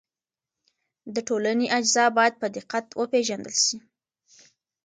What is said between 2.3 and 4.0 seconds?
په دقت وپېژندل سي.